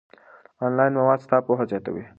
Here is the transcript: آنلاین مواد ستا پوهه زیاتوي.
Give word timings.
آنلاین 0.65 0.93
مواد 0.99 1.19
ستا 1.25 1.37
پوهه 1.45 1.65
زیاتوي. 1.69 2.03